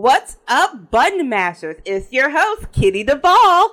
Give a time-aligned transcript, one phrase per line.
[0.00, 1.80] What's up, Button Mashers?
[1.84, 3.70] It's your host, Kitty DeVall.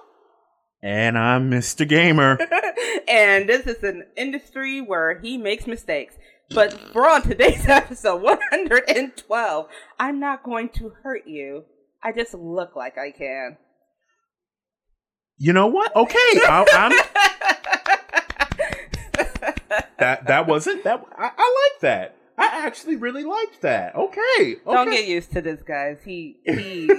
[0.82, 1.88] And I'm Mr.
[1.88, 2.40] Gamer.
[3.08, 6.16] and this is an industry where he makes mistakes.
[6.50, 9.68] But for on today's episode 112,
[10.00, 11.66] I'm not going to hurt you.
[12.02, 13.58] I just look like I can.
[15.38, 15.96] You know what?
[15.96, 17.06] Okay, I,
[20.00, 21.06] that that wasn't that.
[21.16, 22.16] I, I like that.
[22.38, 23.96] I actually really liked that.
[23.96, 24.60] Okay, okay.
[24.66, 26.00] Don't get used to this, guys.
[26.04, 26.90] He he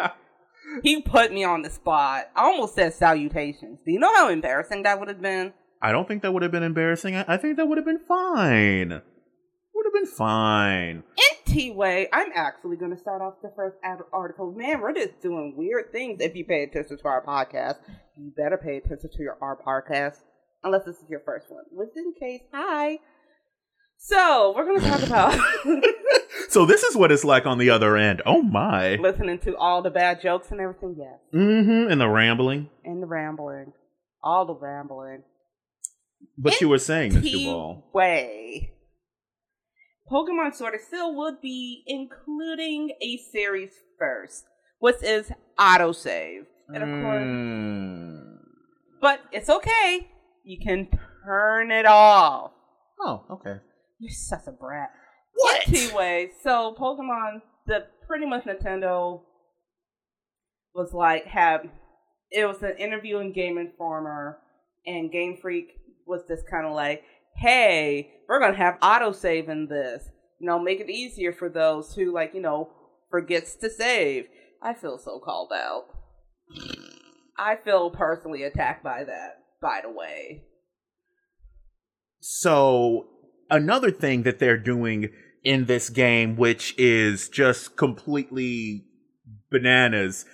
[0.82, 2.30] he put me on the spot.
[2.36, 3.78] I almost said salutations.
[3.84, 5.52] Do you know how embarrassing that would have been?
[5.80, 7.16] I don't think that would have been embarrassing.
[7.16, 8.90] I, I think that would have been fine.
[8.90, 11.02] Would have been fine.
[11.48, 14.52] Anyway, I'm actually going to start off the first ad- article.
[14.52, 17.76] Man, we're just doing weird things if you pay attention to our podcast.
[18.16, 20.18] You better pay attention to your our podcast,
[20.62, 21.64] unless this is your first one.
[21.72, 23.00] Which in case, hi.
[24.04, 25.38] So we're going to talk about.
[26.48, 28.20] so this is what it's like on the other end.
[28.26, 28.96] Oh my!
[28.96, 30.96] Listening to all the bad jokes and everything.
[30.98, 31.20] Yes.
[31.32, 31.88] Mm-hmm.
[31.90, 32.68] And the rambling.
[32.84, 33.72] And the rambling.
[34.20, 35.22] All the rambling.
[36.36, 37.44] But you were saying, Mr.
[37.46, 37.84] Ball.
[37.94, 38.72] Way.
[40.10, 44.44] Pokemon Sword and Shield would be including a series first,
[44.80, 46.46] which is autosave.
[46.74, 48.36] And of course, Mm.
[49.00, 50.08] but it's okay.
[50.44, 50.88] You can
[51.24, 52.50] turn it off.
[53.00, 53.60] Oh, okay.
[54.02, 54.90] You're such a brat.
[55.32, 55.68] What?
[55.68, 59.20] Anyway, so Pokemon, the pretty much Nintendo
[60.74, 61.66] was like have
[62.32, 64.38] it was an interview in Game Informer,
[64.84, 65.68] and Game Freak
[66.04, 67.04] was just kind of like,
[67.36, 70.10] "Hey, we're gonna have autosave in this.
[70.40, 72.70] You know, make it easier for those who like you know
[73.08, 74.26] forgets to save."
[74.60, 75.84] I feel so called out.
[77.38, 79.44] I feel personally attacked by that.
[79.60, 80.42] By the way,
[82.18, 83.11] So
[83.52, 85.10] another thing that they're doing
[85.44, 88.84] in this game, which is just completely
[89.50, 90.24] bananas,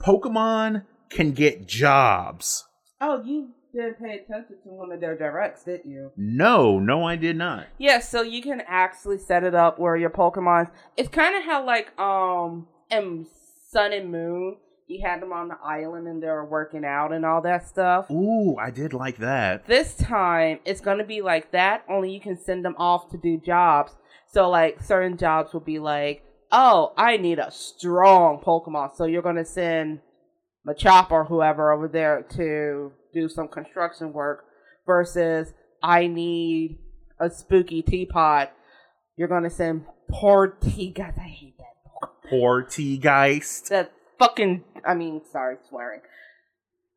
[0.00, 2.64] Pokemon can get jobs.
[3.00, 6.10] oh, you didn't pay attention to one of their directs, did you?
[6.16, 7.66] No, no, I did not.
[7.78, 10.70] Yeah, so you can actually set it up where your Pokemon.
[10.96, 13.26] It's kind of how like um in
[13.70, 14.56] Sun and Moon,
[14.86, 18.10] you had them on the island and they were working out and all that stuff.
[18.10, 19.66] Ooh, I did like that.
[19.66, 21.84] This time it's gonna be like that.
[21.88, 23.92] Only you can send them off to do jobs.
[24.32, 28.96] So like certain jobs will be like, oh, I need a strong Pokemon.
[28.96, 30.00] So you're gonna send
[30.66, 34.44] Machop or whoever over there to do some construction work
[34.86, 36.78] versus I need
[37.20, 38.52] a spooky teapot.
[39.16, 41.18] You're gonna send Polteageist.
[41.18, 42.30] I hate that.
[42.30, 43.68] Polteageist.
[43.68, 43.92] That
[44.22, 44.64] fucking.
[44.84, 46.00] I mean, sorry, swearing.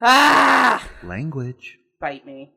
[0.02, 1.80] Ah, Language.
[2.00, 2.52] bite me.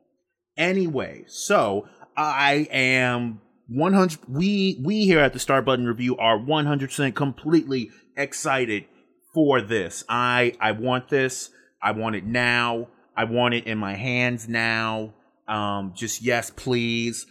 [0.57, 1.87] Anyway, so
[2.17, 8.85] I am 100 we we here at the Start Button Review are 100% completely excited
[9.33, 10.03] for this.
[10.09, 11.49] I I want this.
[11.81, 12.89] I want it now.
[13.15, 15.13] I want it in my hands now.
[15.47, 17.25] Um just yes, please.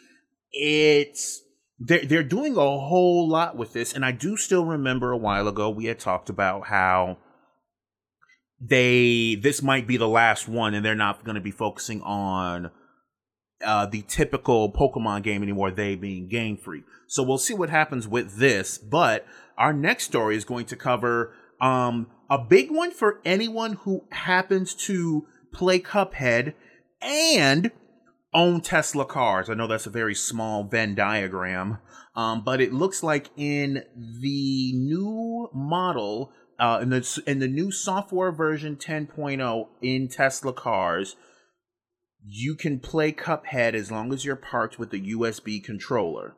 [0.52, 1.42] It's
[1.78, 5.46] they're they're doing a whole lot with this and I do still remember a while
[5.48, 7.18] ago we had talked about how
[8.60, 12.70] they this might be the last one and they're not going to be focusing on
[13.64, 16.84] uh, the typical Pokemon game anymore, they being Game Freak.
[17.06, 18.78] So we'll see what happens with this.
[18.78, 19.26] But
[19.56, 24.74] our next story is going to cover um, a big one for anyone who happens
[24.74, 26.54] to play Cuphead
[27.00, 27.70] and
[28.34, 29.48] own Tesla cars.
[29.48, 31.78] I know that's a very small Venn diagram,
[32.14, 37.70] um, but it looks like in the new model, uh, in the in the new
[37.70, 41.16] software version 10.0 in Tesla cars,
[42.24, 46.36] you can play Cuphead as long as you're parked with a USB controller.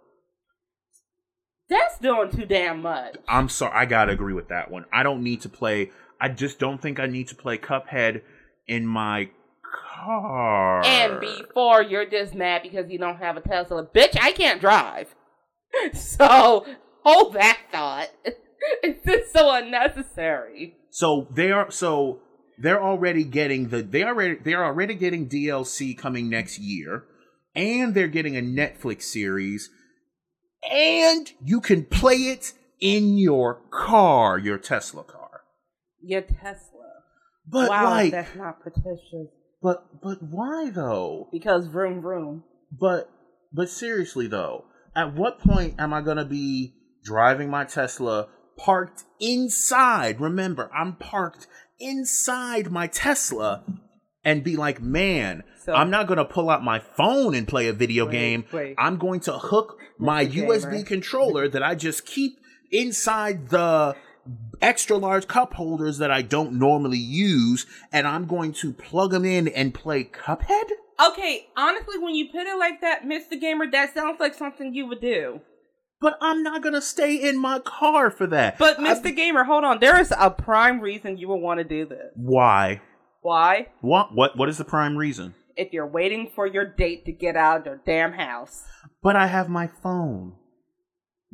[1.69, 3.17] That's doing too damn much.
[3.29, 4.85] I'm sorry, I gotta agree with that one.
[4.93, 5.91] I don't need to play.
[6.21, 8.23] I just don't think I need to play Cuphead
[8.67, 9.31] in my
[9.63, 10.85] car.
[10.85, 15.15] And before you're just mad because you don't have a Tesla, bitch, I can't drive.
[15.95, 16.67] So
[17.05, 18.09] hold that thought.
[18.83, 20.77] It's just so unnecessary.
[20.91, 22.21] So they are so
[22.59, 27.05] they're already getting the they already they're already getting DLC coming next year,
[27.55, 29.71] and they're getting a Netflix series,
[30.71, 35.43] and you can play it in your car, your Tesla car.
[36.03, 36.81] Your Tesla.
[37.47, 39.29] But wow, like, that's not pretentious.
[39.63, 41.29] but but why though?
[41.33, 42.45] Because vroom vroom.
[42.71, 43.11] But
[43.53, 48.29] but seriously though, at what point am I gonna be driving my Tesla
[48.65, 50.21] parked inside?
[50.21, 51.47] Remember, I'm parked
[51.79, 53.65] inside my Tesla
[54.25, 57.73] and be like, man, So- I'm not gonna pull out my phone and play a
[57.73, 58.45] video Wait, game.
[58.53, 58.75] wait.
[58.79, 60.47] I'm going to hook my Mr.
[60.47, 60.85] USB Gamer.
[60.85, 62.39] controller that I just keep
[62.71, 63.97] inside the
[64.63, 69.25] extra large cup holders that I don't normally use, and I'm going to plug them
[69.25, 70.69] in and play Cuphead?
[71.13, 73.41] Okay, honestly, when you put it like that, Mr.
[73.41, 75.41] Gamer, that sounds like something you would do.
[76.01, 78.59] But I'm not gonna stay in my car for that.
[78.59, 79.15] But I- Mr.
[79.15, 79.81] Gamer, hold on.
[79.81, 82.13] There is a prime reason you would want to do this.
[82.15, 82.81] why?
[83.23, 83.67] Why?
[83.83, 84.15] What?
[84.15, 84.37] What?
[84.39, 85.35] What is the prime reason?
[85.57, 88.65] If you're waiting for your date to get out of their damn house.
[89.03, 90.37] But I have my phone.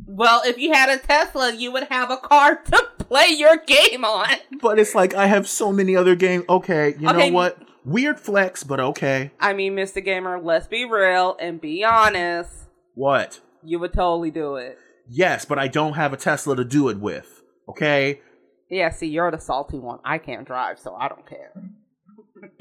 [0.04, 4.04] Well, if you had a Tesla, you would have a car to play your game
[4.04, 4.34] on.
[4.60, 6.44] But it's like I have so many other games.
[6.48, 7.30] Okay, you Okay.
[7.30, 7.56] know what?
[7.84, 9.30] Weird flex, but okay.
[9.38, 10.04] I mean, Mr.
[10.04, 12.50] Gamer, let's be real and be honest.
[12.94, 13.38] What?
[13.66, 14.78] You would totally do it.
[15.08, 17.42] Yes, but I don't have a Tesla to do it with.
[17.68, 18.20] Okay?
[18.70, 19.98] Yeah, see, you're the salty one.
[20.04, 21.52] I can't drive, so I don't care.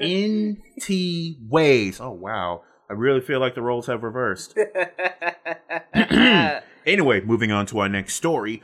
[0.02, 2.00] NT ways.
[2.00, 2.62] Oh wow.
[2.88, 4.56] I really feel like the roles have reversed.
[6.86, 8.62] Anyway, moving on to our next story.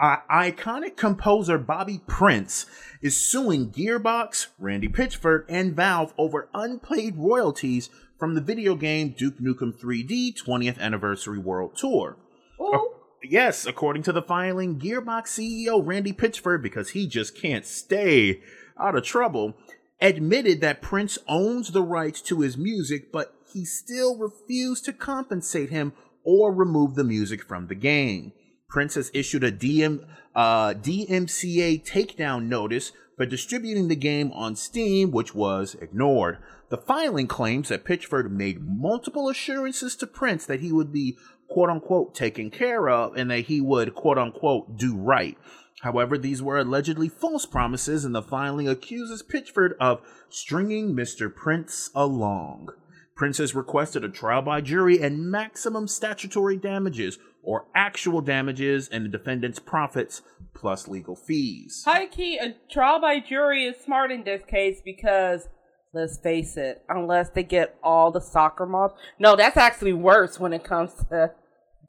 [0.00, 2.66] Iconic composer Bobby Prince
[3.02, 9.40] is suing Gearbox, Randy Pitchford, and Valve over unpaid royalties from the video game Duke
[9.40, 12.16] Nukem 3D 20th Anniversary World Tour.
[12.60, 12.94] Ooh.
[13.24, 18.40] Yes, according to the filing, Gearbox CEO Randy Pitchford, because he just can't stay
[18.78, 19.54] out of trouble,
[20.00, 25.70] admitted that Prince owns the rights to his music, but he still refused to compensate
[25.70, 25.92] him
[26.22, 28.32] or remove the music from the game.
[28.68, 35.10] Prince has issued a DM, uh, DMCA takedown notice for distributing the game on Steam,
[35.10, 36.36] which was ignored.
[36.68, 41.16] The filing claims that Pitchford made multiple assurances to Prince that he would be
[41.48, 45.38] quote unquote taken care of and that he would quote unquote do right.
[45.80, 51.34] However, these were allegedly false promises, and the filing accuses Pitchford of stringing Mr.
[51.34, 52.68] Prince along.
[53.14, 59.04] Prince has requested a trial by jury and maximum statutory damages, or actual damages and
[59.04, 60.22] the defendant's profits,
[60.54, 61.82] plus legal fees.
[61.84, 65.48] High key, a trial by jury is smart in this case because,
[65.92, 68.92] let's face it, unless they get all the soccer moms.
[69.18, 71.32] No, that's actually worse when it comes to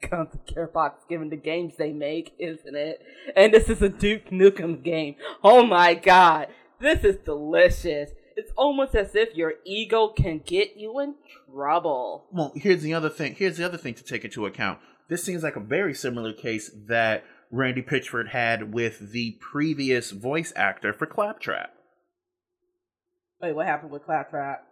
[0.00, 3.02] comes to Gearbox given the games they make, isn't it?
[3.36, 5.16] And this is a Duke Nukem game.
[5.42, 6.48] Oh my god,
[6.80, 8.10] this is delicious.
[8.36, 11.16] It's almost as if your ego can get you in
[11.52, 12.24] trouble.
[12.32, 13.34] Well, here's the other thing.
[13.34, 14.78] Here's the other thing to take into account.
[15.10, 20.52] This seems like a very similar case that Randy Pitchford had with the previous voice
[20.56, 21.74] actor for Claptrap.
[23.42, 24.64] Wait, what happened with Claptrap?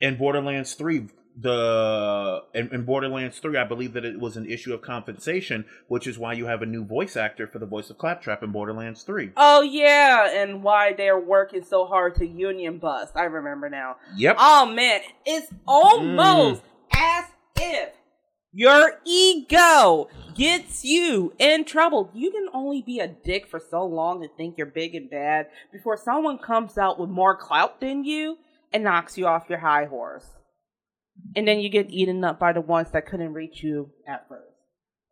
[0.00, 1.08] in Borderlands 3
[1.40, 6.06] the in, in Borderlands 3 I believe that it was an issue of compensation which
[6.06, 9.02] is why you have a new voice actor for the voice of Claptrap in Borderlands
[9.02, 9.32] 3.
[9.36, 13.12] Oh yeah, and why they're working so hard to union bust.
[13.16, 13.96] I remember now.
[14.16, 14.36] Yep.
[14.38, 16.96] Oh man, it's almost mm.
[16.96, 17.24] as
[17.60, 17.90] if
[18.52, 22.10] your ego gets you in trouble.
[22.14, 25.48] You can only be a dick for so long and think you're big and bad
[25.72, 28.38] before someone comes out with more clout than you
[28.72, 30.26] and knocks you off your high horse.
[31.34, 34.44] And then you get eaten up by the ones that couldn't reach you at first.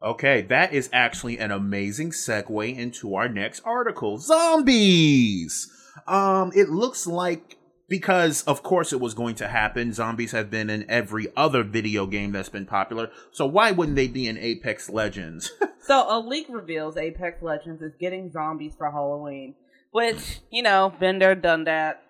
[0.02, 4.18] Okay, that is actually an amazing segue into our next article.
[4.18, 5.68] Zombies.
[6.06, 9.92] Um it looks like because of course it was going to happen.
[9.92, 13.10] Zombies have been in every other video game that's been popular.
[13.32, 15.52] So why wouldn't they be in Apex Legends?
[15.86, 19.54] So a leak reveals Apex Legends is getting zombies for Halloween.
[19.92, 22.02] Which, you know, been there, done that.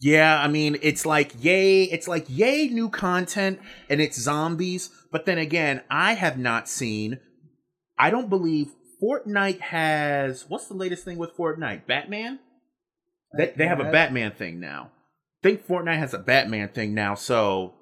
[0.00, 5.24] Yeah, I mean, it's like yay, it's like yay new content and it's zombies, but
[5.24, 7.20] then again, I have not seen
[7.98, 8.72] I don't believe
[9.02, 11.86] Fortnite has what's the latest thing with Fortnite?
[11.86, 12.38] Batman?
[13.36, 14.90] They they have a Batman thing now.
[15.46, 17.74] I think Fortnite has a Batman thing now, so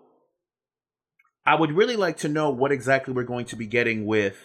[1.47, 4.37] I would really like to know what exactly we're going to be getting with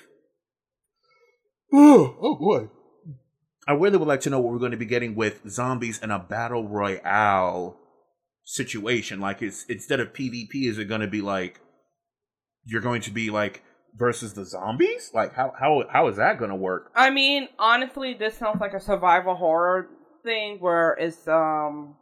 [1.73, 2.69] Oh, oh boy.
[3.67, 6.11] I really would like to know what we're going to be getting with zombies in
[6.11, 7.77] a battle royale
[8.45, 9.19] situation.
[9.19, 11.59] Like, it's instead of PvP, is it going to be like
[12.63, 13.63] you're going to be like
[13.97, 15.11] versus the zombies?
[15.13, 16.89] Like, how how how is that going to work?
[16.95, 19.89] I mean, honestly, this sounds like a survival horror
[20.23, 21.97] thing where it's um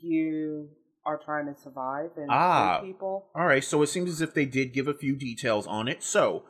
[0.00, 0.68] you
[1.04, 2.80] are trying to survive and Ah.
[2.82, 3.26] people.
[3.34, 6.02] All right, so it seems as if they did give a few details on it.
[6.02, 6.44] So,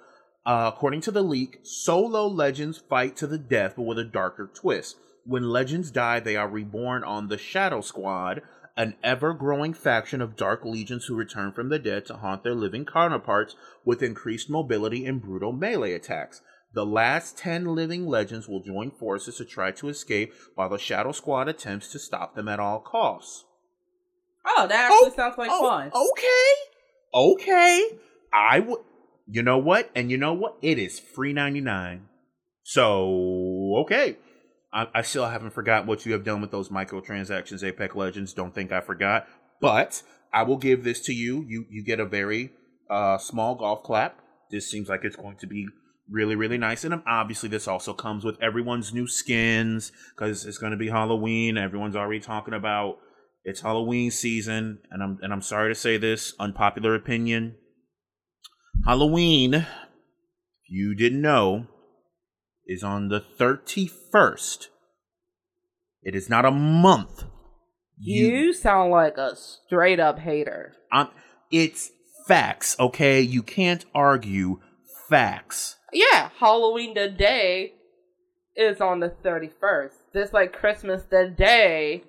[0.45, 4.51] uh, according to the leak, solo legends fight to the death, but with a darker
[4.53, 4.97] twist.
[5.25, 8.43] When legends die, they are reborn on the Shadow Squad,
[8.77, 12.55] an ever growing faction of dark legions who return from the dead to haunt their
[12.55, 13.55] living counterparts
[13.85, 16.41] with increased mobility and brutal melee attacks.
[16.73, 21.13] The last 10 living legends will join forces to try to escape while the Shadow
[21.13, 23.45] Squad attempts to stop them at all costs.
[24.47, 25.91] Oh, that actually sounds like fun.
[25.95, 26.53] Okay.
[27.13, 27.99] Okay.
[28.33, 28.81] I would
[29.27, 29.91] you know what?
[29.95, 30.57] And you know what?
[30.63, 32.07] It is free ninety nine.
[32.63, 34.17] So okay.
[34.73, 38.33] I, I still haven't forgot what you have done with those microtransactions, Apex Legends.
[38.33, 39.27] Don't think I forgot.
[39.61, 41.45] But I will give this to you.
[41.49, 42.53] You you get a very
[42.89, 44.21] uh, small golf clap.
[44.51, 45.69] This seems like it's going to be
[46.11, 46.85] really really nice.
[46.85, 51.57] And obviously this also comes with everyone's new skins because it's going to be halloween.
[51.57, 52.99] Everyone's already talking about
[53.45, 54.81] it's halloween season.
[54.91, 57.57] And i'm and i'm sorry to say this unpopular opinion.
[58.85, 59.67] Halloween if
[60.69, 61.67] you didn't know
[62.67, 64.69] is on the 31st
[66.03, 67.25] it is not a month.
[67.99, 70.73] You, sound like a straight up hater.
[70.93, 71.11] um,
[71.51, 71.91] it's
[72.27, 73.21] facts okay?
[73.21, 74.61] You can't argue
[75.09, 77.75] facts Yeah, Halloween the day
[78.57, 79.93] is on the 31st.
[80.15, 82.05] Just like Christmas the day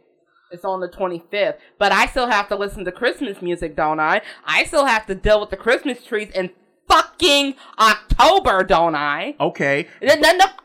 [0.52, 1.58] is on the 25th.
[1.78, 4.22] But I still have to listen to Christmas music, don't I?
[4.46, 6.50] I still have to deal with the Christmas trees in
[6.90, 9.36] fucking October, don't I?
[9.40, 10.14] okay No,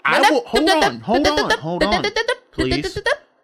[0.04, 2.04] I will- hold on, hold on, hold on.
[2.52, 2.98] Please,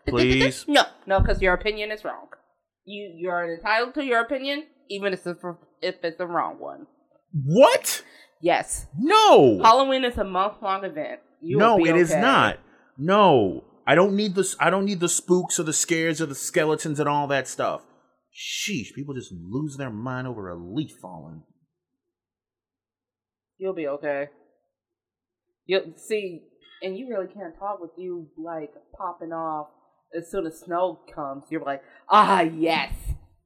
[0.09, 0.65] please.
[0.67, 2.29] No, no, because your opinion is wrong.
[2.85, 6.59] You you are entitled to your opinion, even if it's a, if it's the wrong
[6.59, 6.87] one.
[7.45, 8.03] what
[8.43, 11.21] Yes, no Halloween is a month long event.
[11.41, 12.59] You no it is not
[12.99, 16.37] no i don't need the i don't need the spooks or the scares or the
[16.37, 17.81] skeletons and all that stuff
[18.33, 21.43] sheesh people just lose their mind over a leaf falling
[23.63, 24.27] You'll be okay.
[25.67, 26.43] You'll see,
[26.83, 29.69] and you really can't talk with you like popping off
[30.19, 31.45] as soon as snow comes.
[31.49, 32.93] You're like, ah, yes,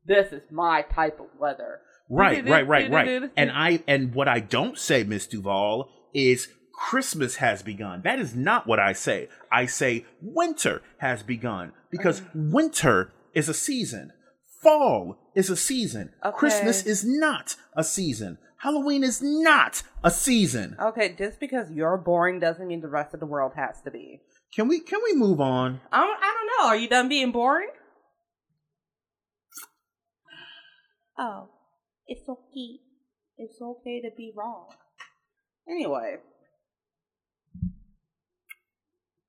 [0.06, 1.80] this is my type of weather.
[2.08, 3.30] Right right right right.
[3.36, 8.02] And i and what i don't say miss duval is christmas has begun.
[8.02, 9.28] That is not what i say.
[9.50, 12.52] I say winter has begun because mm.
[12.52, 14.12] winter is a season.
[14.62, 16.12] Fall is a season.
[16.24, 16.36] Okay.
[16.36, 18.38] christmas is not a season.
[18.58, 20.76] Halloween is not a season.
[20.80, 24.20] Okay, just because you're boring doesn't mean the rest of the world has to be.
[24.54, 25.80] can we can we move on?
[25.92, 26.68] I don't, I don't know.
[26.68, 27.68] Are you done being boring?
[31.18, 31.48] Oh,
[32.06, 32.80] it's okay.
[33.38, 34.68] It's okay to be wrong.
[35.68, 36.16] Anyway,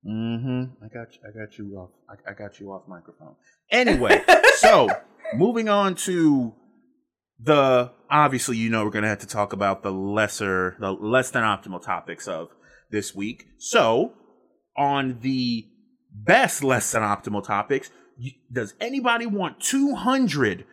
[0.08, 0.84] Mm-hmm.
[0.84, 1.90] I got you, I got you off.
[2.10, 3.36] I, I got you off microphone.
[3.70, 4.24] Anyway,
[4.56, 4.88] so
[5.34, 6.54] moving on to
[7.40, 11.44] the obviously you know we're gonna have to talk about the lesser the less than
[11.44, 12.50] optimal topics of
[12.90, 13.48] this week.
[13.58, 14.14] So
[14.78, 15.66] on the
[16.14, 17.92] best less than optimal topics,
[18.52, 20.66] does anybody want 200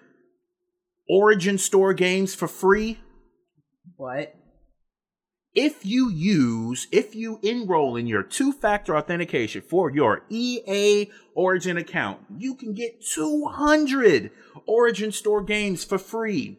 [1.09, 3.01] Origin Store games for free?
[3.97, 4.35] what?
[5.55, 11.77] if you use, if you enroll in your two factor authentication for your EA Origin
[11.77, 14.31] account, you can get 200
[14.67, 16.59] Origin Store games for free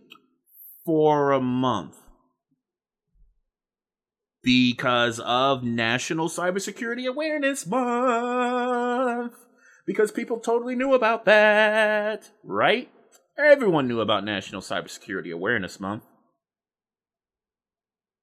[0.86, 1.98] for a month.
[4.42, 9.34] Because of National Cybersecurity Awareness Month.
[9.88, 12.90] Because people totally knew about that, right?
[13.38, 16.04] Everyone knew about National Cybersecurity Awareness Month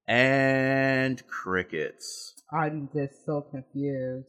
[0.09, 2.33] and crickets.
[2.51, 4.29] I'm just so confused.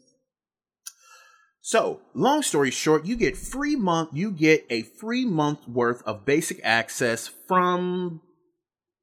[1.62, 6.26] So, long story short, you get free month you get a free month worth of
[6.26, 8.20] basic access from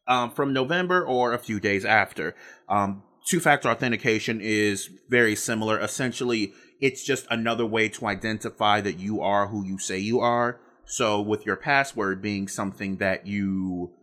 [0.06, 2.34] um, from November or a few days after.
[2.68, 5.80] Um, two-factor authentication is very similar.
[5.80, 10.60] Essentially, it's just another way to identify that you are who you say you are.
[10.90, 13.94] So, with your password being something that you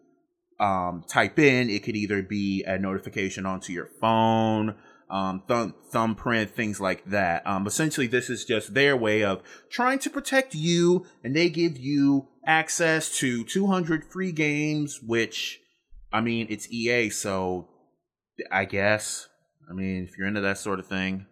[0.59, 1.69] um, type in.
[1.69, 4.75] It could either be a notification onto your phone,
[5.09, 7.45] um, thumb, thumbprint, things like that.
[7.45, 11.77] Um, essentially, this is just their way of trying to protect you, and they give
[11.77, 15.59] you access to 200 free games, which,
[16.11, 17.67] I mean, it's EA, so
[18.51, 19.27] I guess.
[19.69, 21.25] I mean, if you're into that sort of thing,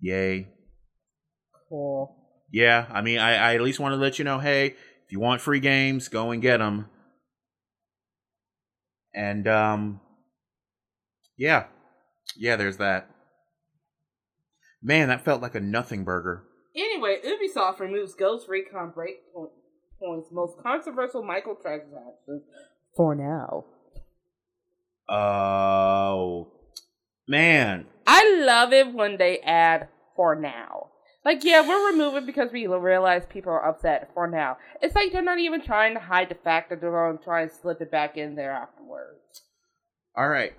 [0.00, 0.48] yay.
[1.68, 2.15] Cool.
[2.50, 4.74] Yeah, I mean, I, I at least want to let you know, hey,
[5.04, 6.88] if you want free games, go and get them.
[9.14, 10.00] And um,
[11.36, 11.64] yeah,
[12.36, 13.10] yeah, there's that.
[14.82, 16.44] Man, that felt like a nothing burger.
[16.76, 22.42] Anyway, Ubisoft removes Ghost Recon Breakpoint's most controversial microtransactions
[22.94, 23.64] for now.
[25.08, 26.48] Oh,
[27.26, 30.90] man, I love it when they add for now.
[31.26, 34.58] Like, yeah, we're removing because we realize people are upset for now.
[34.80, 37.42] It's like they're not even trying to hide the fact that they're going to try
[37.42, 39.42] and slip it back in there afterwards.
[40.16, 40.52] All right.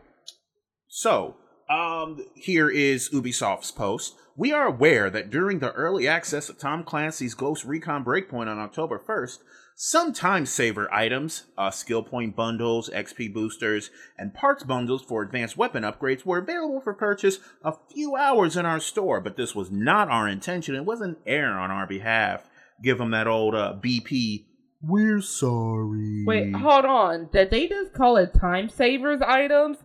[0.89, 1.37] So,
[1.69, 4.15] um, here is Ubisoft's post.
[4.35, 8.59] We are aware that during the early access of Tom Clancy's Ghost Recon Breakpoint on
[8.59, 9.37] October 1st,
[9.79, 15.55] Some time saver items, uh, skill point bundles, XP boosters, and parts bundles for advanced
[15.55, 19.69] weapon upgrades were available for purchase a few hours in our store, but this was
[19.69, 20.73] not our intention.
[20.73, 22.49] It wasn't air on our behalf.
[22.83, 24.45] Give them that old uh, BP.
[24.81, 26.23] We're sorry.
[26.25, 27.29] Wait, hold on.
[27.31, 29.77] Did they just call it time savers items?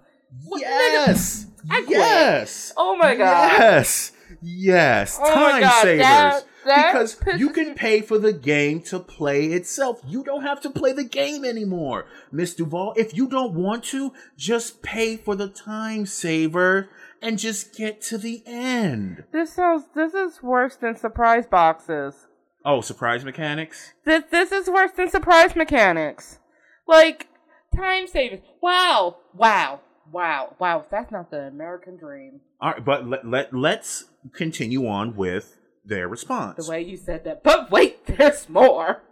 [0.47, 1.49] What- Yes.
[1.87, 2.73] Yes.
[2.79, 3.59] Oh my god.
[3.61, 4.13] Yes.
[4.41, 5.19] Yes.
[5.21, 6.01] Oh Time God, savers.
[6.03, 10.01] that because you can pay for the game to play itself.
[10.07, 12.07] You don't have to play the game anymore.
[12.31, 16.89] Miss Duval, if you don't want to, just pay for the time saver
[17.21, 19.25] and just get to the end.
[19.33, 19.85] This sounds.
[19.95, 22.27] This is worse than surprise boxes.
[22.65, 23.93] Oh, surprise mechanics?
[24.05, 26.39] This this is worse than surprise mechanics.
[26.87, 27.29] Like
[27.75, 28.41] time savers.
[28.61, 30.85] Wow, wow, wow, wow.
[30.91, 32.41] That's not the American dream.
[32.61, 36.65] All right, but let, let, let's continue on with their response.
[36.65, 37.43] The way you said that.
[37.43, 39.03] But wait, there's more.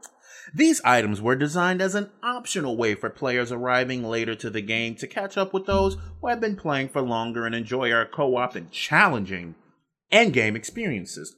[0.54, 4.96] These items were designed as an optional way for players arriving later to the game
[4.96, 8.36] to catch up with those who have been playing for longer and enjoy our co
[8.36, 9.54] op and challenging
[10.12, 11.36] endgame experiences.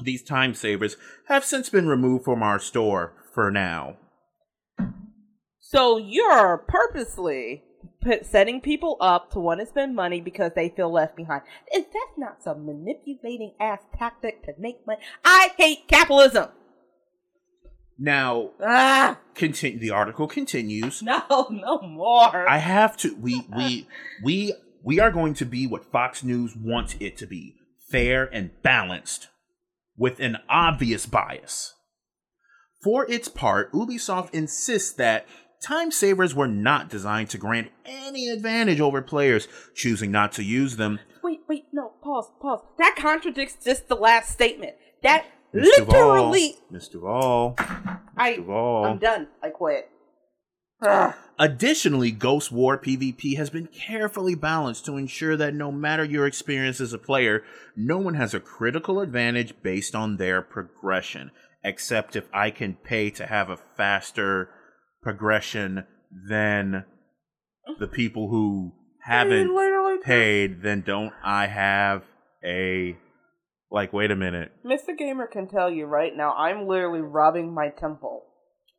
[0.00, 0.96] These time savers
[1.28, 3.96] have since been removed from our store for now.
[5.60, 7.62] So you're purposely
[8.00, 11.42] put, setting people up to want to spend money because they feel left behind.
[11.74, 15.00] Is that not some manipulating ass tactic to make money?
[15.24, 16.48] I hate capitalism.
[17.98, 19.78] Now, Ah, continue.
[19.78, 21.02] The article continues.
[21.02, 22.48] no, no more.
[22.48, 23.14] I have to.
[23.14, 23.86] We we
[24.24, 27.56] we we are going to be what Fox News wants it to be:
[27.90, 29.28] fair and balanced,
[29.98, 31.74] with an obvious bias.
[32.82, 35.26] For its part, Ubisoft insists that
[35.60, 40.76] time savers were not designed to grant any advantage over players choosing not to use
[40.76, 41.00] them.
[41.22, 42.60] wait, wait, no, pause, pause.
[42.78, 44.74] That contradicts just the last statement.
[45.02, 46.52] That Miss literally.
[46.52, 47.56] Duval, Miss Duval,
[48.16, 48.84] I, Duval.
[48.84, 49.28] I'm done.
[49.42, 49.88] I quit.
[50.82, 51.14] Ugh.
[51.38, 56.82] Additionally, Ghost War PvP has been carefully balanced to ensure that no matter your experience
[56.82, 57.42] as a player,
[57.74, 61.30] no one has a critical advantage based on their progression,
[61.64, 64.50] except if I can pay to have a faster
[65.02, 65.84] progression
[66.28, 66.84] than
[67.78, 72.02] the people who haven't paid, then don't I have
[72.44, 72.96] a
[73.70, 74.52] like wait a minute.
[74.64, 74.96] Mr.
[74.96, 78.24] Gamer can tell you right now, I'm literally robbing my temple.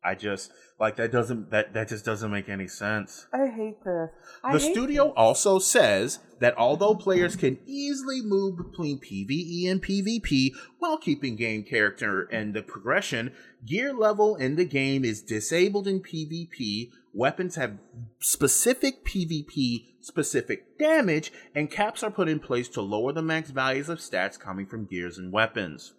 [0.04, 3.26] I just like that doesn't that that just doesn't make any sense.
[3.32, 4.10] I hate this.
[4.42, 5.12] I The hate studio this.
[5.16, 11.62] also says that although players can easily move between PvE and PvP while keeping game
[11.62, 13.32] character and the progression,
[13.64, 17.78] gear level in the game is disabled in PvP, weapons have
[18.20, 23.88] specific PvP specific damage, and caps are put in place to lower the max values
[23.88, 25.94] of stats coming from gears and weapons.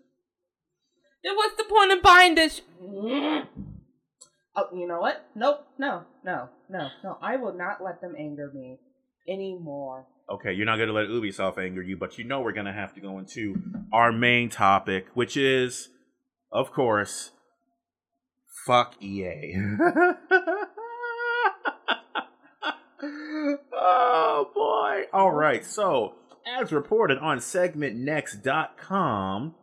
[1.24, 2.62] Then what's the point of buying this?
[4.56, 5.26] Oh, you know what?
[5.36, 5.66] Nope.
[5.78, 6.04] No.
[6.24, 6.50] No.
[6.70, 6.90] No.
[7.04, 7.18] No.
[7.22, 8.80] I will not let them anger me
[9.28, 10.08] anymore.
[10.30, 12.72] Okay, you're not going to let Ubisoft anger you, but you know we're going to
[12.72, 13.62] have to go into
[13.92, 15.90] our main topic, which is,
[16.52, 17.32] of course,
[18.66, 19.56] fuck EA.
[23.74, 25.04] oh boy.
[25.12, 26.14] All right, so
[26.48, 29.56] as reported on segmentnext.com,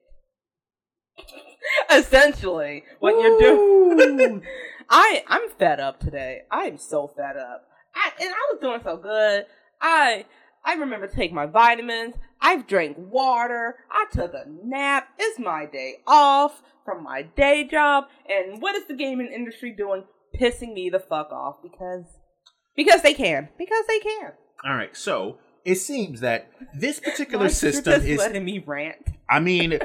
[1.93, 4.43] Essentially, what you're doing.
[4.91, 6.43] I I'm fed up today.
[6.51, 7.67] I'm so fed up.
[7.95, 9.47] I and I was doing so good.
[9.81, 10.27] I
[10.65, 12.15] I remember to take my vitamins.
[12.41, 13.77] I've drank water.
[13.91, 15.09] I took a nap.
[15.19, 18.05] It's my day off from my day job.
[18.29, 20.05] And what is the gaming industry doing?
[20.39, 22.05] Pissing me the fuck off because
[22.77, 23.49] because they can.
[23.59, 24.33] Because they can.
[24.65, 28.19] All right, so it seems that this particular system just is.
[28.19, 29.09] letting me rant.
[29.29, 29.79] I mean,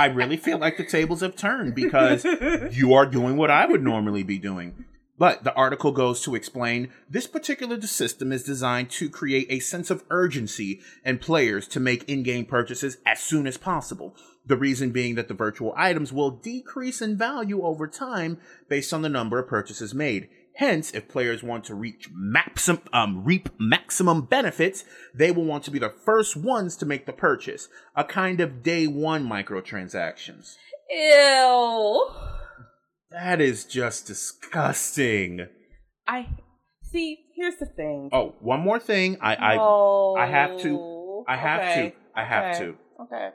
[0.00, 2.24] I really feel like the tables have turned because
[2.72, 4.86] you are doing what I would normally be doing.
[5.18, 9.90] But the article goes to explain this particular system is designed to create a sense
[9.90, 14.16] of urgency in players to make in game purchases as soon as possible.
[14.46, 18.38] The reason being that the virtual items will decrease in value over time
[18.70, 20.30] based on the number of purchases made.
[20.60, 25.70] Hence, if players want to reach maxim, um, reap maximum benefits, they will want to
[25.70, 27.66] be the first ones to make the purchase.
[27.96, 30.56] A kind of day one microtransactions.
[30.90, 32.08] Ew.
[33.10, 35.46] That is just disgusting.
[36.06, 36.28] I
[36.82, 37.16] see.
[37.34, 38.10] Here's the thing.
[38.12, 39.16] Oh, one more thing.
[39.22, 40.14] I I, no.
[40.18, 41.90] I have to- I have Okay.
[41.90, 41.96] to.
[42.14, 42.64] I have Okay.
[42.66, 42.76] to.
[43.04, 43.28] Okay.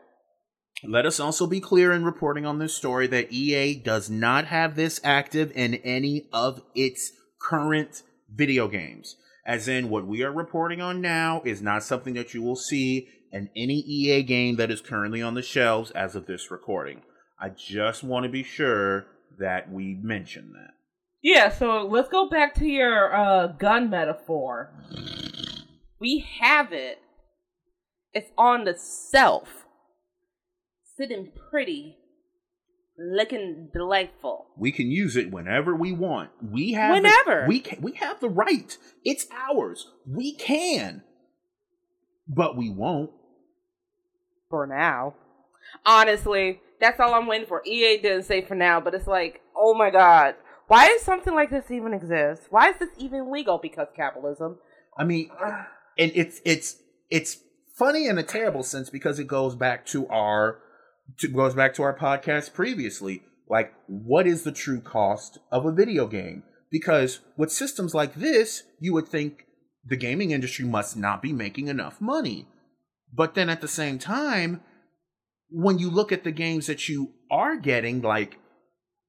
[0.83, 4.75] Let us also be clear in reporting on this story that EA does not have
[4.75, 7.11] this active in any of its
[7.41, 9.15] current video games.
[9.45, 13.07] As in, what we are reporting on now is not something that you will see
[13.31, 17.01] in any EA game that is currently on the shelves as of this recording.
[17.39, 19.05] I just want to be sure
[19.39, 20.73] that we mention that.
[21.21, 24.71] Yeah, so let's go back to your uh, gun metaphor.
[25.99, 26.99] We have it.
[28.13, 28.79] It's on the
[29.11, 29.64] shelf.
[30.97, 31.97] Sitting pretty.
[32.97, 34.47] Looking delightful.
[34.57, 36.29] We can use it whenever we want.
[36.41, 37.45] We have the- Whenever.
[37.47, 38.77] we can, we have the right.
[39.03, 39.91] It's ours.
[40.07, 41.03] We can,
[42.25, 43.11] but we won't.
[44.49, 45.15] For now.
[45.85, 47.61] Honestly, that's all I'm waiting for.
[47.65, 50.35] EA didn't say for now, but it's like, oh my god.
[50.67, 52.43] Why does something like this even exist?
[52.49, 53.57] Why is this even legal?
[53.57, 54.57] Because capitalism.
[54.97, 55.29] I mean,
[55.97, 56.77] and it's it's
[57.09, 57.39] it's
[57.73, 60.59] funny in a terrible sense because it goes back to our
[61.19, 63.23] to, goes back to our podcast previously.
[63.49, 66.43] Like, what is the true cost of a video game?
[66.71, 69.45] Because with systems like this, you would think
[69.85, 72.47] the gaming industry must not be making enough money.
[73.13, 74.61] But then at the same time,
[75.49, 78.39] when you look at the games that you are getting, like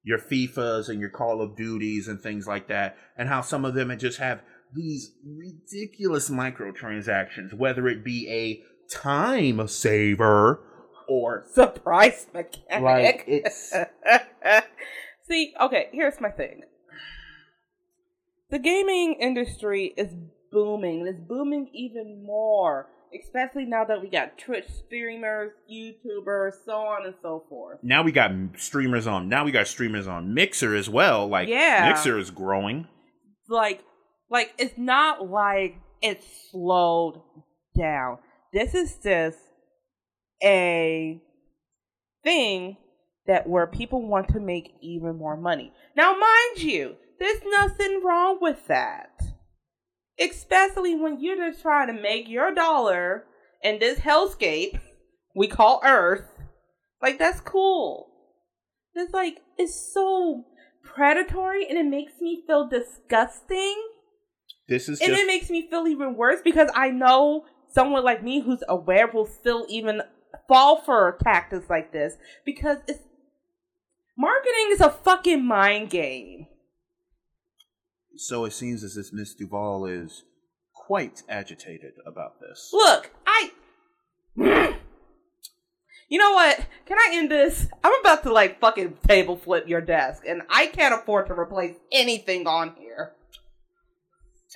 [0.03, 3.73] your FIFAs and your Call of Duties and things like that, and how some of
[3.73, 4.41] them just have
[4.73, 10.61] these ridiculous microtransactions, whether it be a time saver
[11.07, 12.83] or Surprise mechanic.
[12.83, 13.73] Like, it's-
[15.29, 16.61] See, okay, here's my thing.
[18.49, 20.13] The gaming industry is
[20.51, 21.05] booming.
[21.05, 22.87] It's booming even more,
[23.21, 27.79] especially now that we got Twitch streamers, YouTubers, so on and so forth.
[27.83, 29.27] now we got streamers on.
[29.27, 31.27] Now we got streamers on Mixer as well.
[31.27, 31.89] Like Yeah.
[31.89, 32.87] Mixer is growing.
[33.49, 33.83] Like,
[34.29, 37.19] like it's not like it's slowed
[37.77, 38.19] down.
[38.53, 39.37] This is just
[40.43, 41.21] a
[42.23, 42.77] thing
[43.25, 45.73] that where people want to make even more money.
[45.95, 49.21] Now, mind you, there's nothing wrong with that.
[50.19, 53.25] Especially when you're just trying to make your dollar
[53.61, 54.79] in this hellscape
[55.35, 56.25] we call Earth.
[57.01, 58.07] Like, that's cool.
[58.95, 60.45] It's like, it's so
[60.83, 63.75] predatory and it makes me feel disgusting.
[64.67, 68.23] This is And just it makes me feel even worse because I know someone like
[68.23, 70.01] me who's aware will still even
[70.47, 72.99] fall for tactics like this because it's
[74.17, 76.47] marketing is a fucking mind game.
[78.15, 78.45] so.
[78.45, 80.23] It seems as if Miss Duval is
[80.73, 82.69] quite agitated about this.
[82.73, 83.51] Look, I.
[86.09, 86.65] You know what?
[86.85, 87.67] Can I end this?
[87.83, 91.75] I'm about to like fucking table flip your desk, and I can't afford to replace
[91.91, 93.11] anything on here.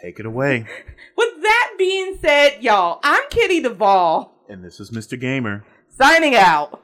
[0.02, 0.66] Take it away.
[1.18, 5.20] With that being said, y'all, I'm Kitty Duvall, And this is Mr.
[5.20, 5.64] Gamer.
[5.90, 6.81] signing out.